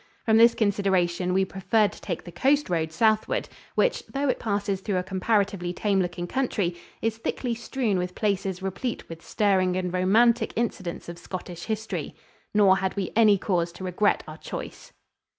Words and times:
From 0.25 0.37
this 0.37 0.55
consideration, 0.55 1.31
we 1.31 1.45
preferred 1.45 1.91
to 1.91 2.01
take 2.01 2.23
the 2.23 2.31
coast 2.31 2.71
road 2.71 2.91
southward, 2.91 3.47
which, 3.75 4.03
though 4.07 4.29
it 4.29 4.39
passes 4.39 4.81
through 4.81 4.97
a 4.97 5.03
comparatively 5.03 5.73
tame 5.73 6.01
looking 6.01 6.25
country, 6.25 6.75
is 7.03 7.19
thickly 7.19 7.53
strewn 7.53 7.99
with 7.99 8.15
places 8.15 8.63
replete 8.63 9.07
with 9.09 9.21
stirring 9.23 9.77
and 9.77 9.93
romantic 9.93 10.53
incidents 10.55 11.07
of 11.07 11.19
Scottish 11.19 11.65
history. 11.65 12.15
Nor 12.51 12.77
had 12.77 12.95
we 12.95 13.11
any 13.15 13.37
cause 13.37 13.71
to 13.73 13.83
regret 13.83 14.23
our 14.27 14.37
choice. 14.39 14.91